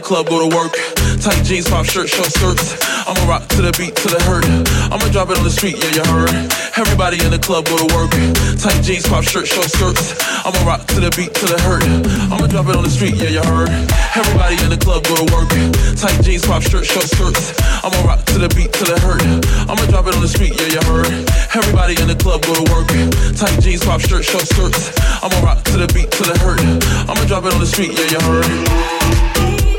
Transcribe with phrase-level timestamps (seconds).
[0.00, 0.74] club, go to work.
[1.20, 2.76] Tight jeans, pop shirt, short skirts.
[3.08, 4.44] I'ma rock to the beat, to the hurt.
[4.92, 6.30] I'ma drop it on the street, yeah, you heard.
[6.76, 8.12] Everybody in the club, go to work.
[8.60, 10.14] Tight jeans, pop shirt, short skirts.
[10.44, 11.82] I'ma rock to the beat, to the hurt.
[12.30, 13.72] I'ma drop it on the street, yeah, you heard.
[14.14, 15.50] Everybody in the club, go to work.
[15.96, 17.56] Tight jeans, pop shirt, short skirts.
[17.82, 19.24] I'ma rock to the beat, to the hurt.
[19.66, 21.10] I'ma drop it on the street, yeah, you heard.
[21.56, 22.92] Everybody in the club, go to work.
[23.34, 24.92] Tight jeans, pop shirt, short skirts.
[25.24, 26.60] I'ma rock to the beat, to the hurt.
[27.08, 29.77] I'ma drop it on the street, yeah, you heard.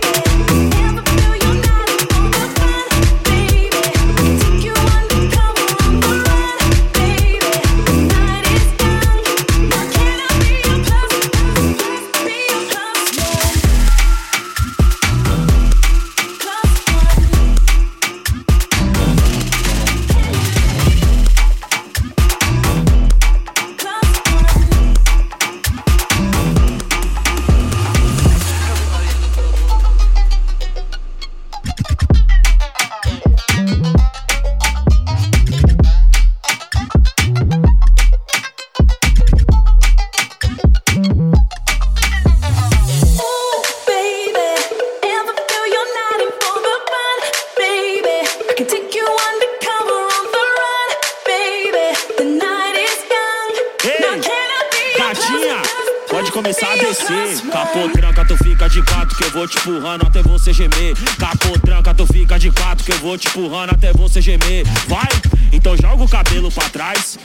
[59.58, 60.94] Empurrando até você gemer.
[61.18, 64.66] Capô tranca, tu fica de quatro que eu vou te empurrando até você gemer.
[64.88, 65.08] Vai,
[65.54, 67.18] então joga o cabelo pra trás.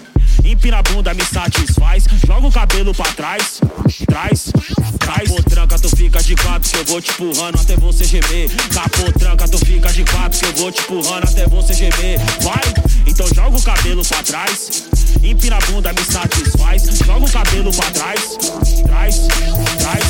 [0.45, 2.05] Empina a bunda, me satisfaz.
[2.25, 3.61] Joga o cabelo pra trás.
[4.07, 4.53] Trás,
[5.01, 5.29] trás.
[5.29, 8.49] Capô tranca, tu fica de quatro que eu vou te empurrando até você gemer.
[8.73, 12.21] Capô tranca, tu fica de quatro que eu vou te empurrando até você gemer.
[12.43, 14.85] Vai, então joga o cabelo pra trás.
[15.23, 16.83] Empina a bunda, me satisfaz.
[17.05, 18.37] Joga o cabelo pra trás.
[18.87, 19.21] Trás,
[19.79, 20.05] trás.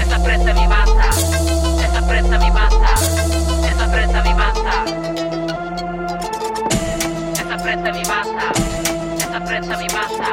[0.00, 1.48] Essa pressa me mata
[2.08, 2.94] pressa me mata.
[3.68, 4.84] Essa pressa me mata.
[7.38, 8.46] Essa pressa me mata.
[9.18, 10.28] Essa pressa me mata.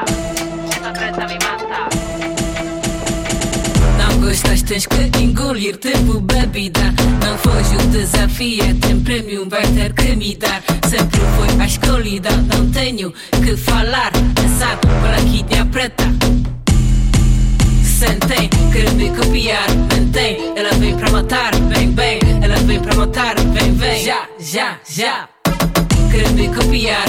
[0.71, 1.89] Essa pressa me mata.
[3.97, 6.93] Não gostas, tens que engolir tipo bebida.
[7.23, 10.63] Não foge o desafio, é tem prêmio, vai ter que me dar.
[10.89, 12.64] Sempre foi a escolhida, não
[24.55, 25.29] já, já.
[26.33, 27.04] Me copiar,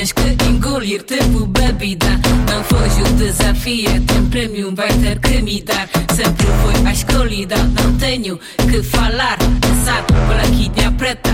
[0.00, 2.06] tens que engolir tempo bebida.
[2.48, 5.88] Não foge o desafio, é tem prémio, vai ter que me dar.
[6.14, 9.36] Sempre foi a escolhida, não tenho que falar.
[9.70, 11.30] Essa bolaquinha preta.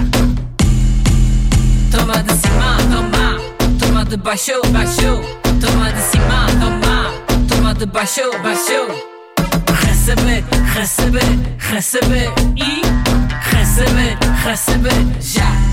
[1.93, 3.39] Toma de cima, toma.
[3.79, 5.21] Toma de baixo, baixo.
[5.61, 7.13] Toma de cima, toma.
[7.49, 8.89] Toma de baixo, baixo.
[9.87, 12.83] Receber, receber, receber e
[13.55, 15.21] receber, receber.
[15.21, 15.66] Já.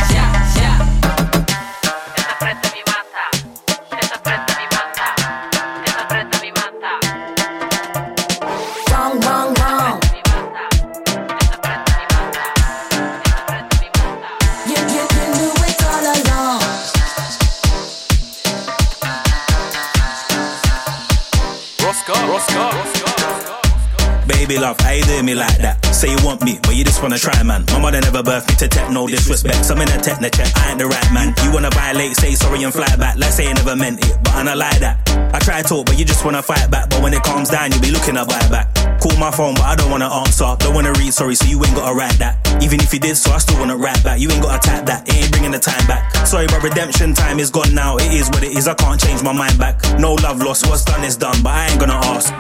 [24.63, 25.75] Love, how you doing me like that?
[25.91, 27.65] Say you want me, but you just wanna try, man.
[27.75, 29.65] My mother never birthed me to tech, no disrespect.
[29.65, 31.35] Some in a techno check, I ain't the right man.
[31.43, 33.17] You wanna violate, say sorry and fly back.
[33.17, 35.03] Like say you never meant it, but I not like that.
[35.35, 36.89] I try to talk, but you just wanna fight back.
[36.89, 38.71] But when it calms down, you be looking at buyback.
[39.03, 40.55] Call my phone, but I don't wanna answer.
[40.59, 42.39] Don't wanna read, sorry, so you ain't gotta write that.
[42.63, 44.21] Even if you did, so I still wanna write back.
[44.21, 46.15] You ain't gotta type that, it ain't bringing the time back.
[46.25, 47.97] Sorry, but redemption time is gone now.
[47.97, 49.75] It is what it is, I can't change my mind back.
[49.99, 52.31] No love lost, what's done is done, but I ain't gonna ask.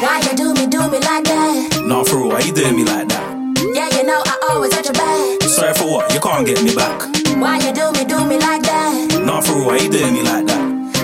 [0.00, 1.82] Why you do me, do me like that?
[1.84, 3.26] Nah, for real, why you doing me like that?
[3.74, 5.42] Yeah, you know I always got your back.
[5.42, 6.12] Sorry for what?
[6.14, 7.02] You can't get me back.
[7.36, 9.22] Why you do me, do me like that?
[9.24, 10.62] Nah, for real, why you doing me like that?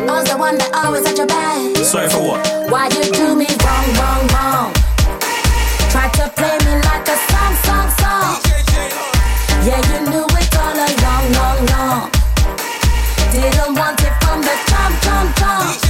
[0.09, 1.77] I was the one that always had your back.
[1.85, 2.41] Sorry for what?
[2.71, 4.73] Why you do me wrong, wrong, wrong?
[5.93, 8.41] Try to play me like a song, song, song.
[9.67, 12.11] Yeah, you knew it all along, long, long.
[13.33, 15.88] Didn't want it from the jump, jump, jump.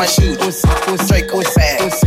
[0.00, 0.64] my shoes.
[1.52, 2.04] Fast.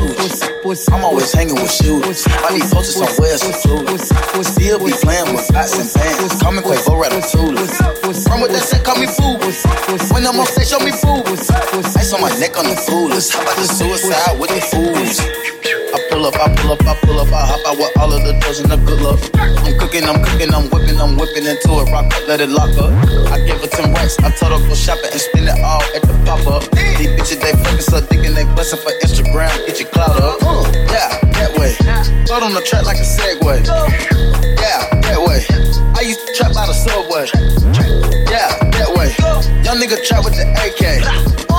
[0.91, 2.25] I'm always hanging with shooters.
[2.27, 4.53] I need posters somewhere West Coast.
[4.53, 6.41] Still be playing with dots and bands.
[6.41, 8.25] Call me Quavo Ratatouille.
[8.27, 9.37] From with the shit, call me fool.
[10.11, 11.21] When I'm on stage, show me fool.
[11.27, 13.31] Ice on my neck on the foolers.
[13.31, 15.52] How about the suicide with the fools?
[22.33, 22.89] Let it lock up.
[23.31, 26.01] I give her 10 racks, I told her go shopping and spend it all at
[26.01, 26.63] the pop up.
[26.97, 30.41] These bitches, they fucking so thinking they bustin' for Instagram, get your clout up.
[30.89, 31.73] Yeah, that way.
[32.25, 33.61] Throw on the track like a Segway.
[34.57, 35.45] Yeah, that way.
[35.93, 37.29] I used to trap by the subway.
[38.29, 39.13] Yeah, that way.
[39.63, 41.52] Young nigga trap with the AK.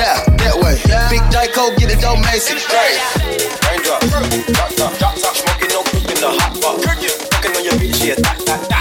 [0.00, 0.80] Yeah, that way.
[1.12, 2.56] Big Dyko, get it, don't Mason.
[2.56, 6.80] Raindrop, drop top, drop top, smoking no in the hot pot.
[6.80, 8.79] Fucking on your bitch, yeah, that, that, that